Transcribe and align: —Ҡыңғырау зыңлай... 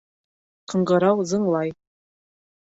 —Ҡыңғырау 0.73 1.21
зыңлай... 1.33 1.75